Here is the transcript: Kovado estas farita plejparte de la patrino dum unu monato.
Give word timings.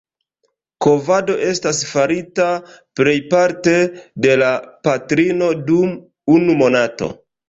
Kovado 0.83 1.33
estas 1.47 1.81
farita 1.89 2.47
plejparte 2.99 3.73
de 4.27 4.37
la 4.43 4.47
patrino 4.89 5.51
dum 5.69 5.93
unu 6.37 6.57
monato. 6.63 7.11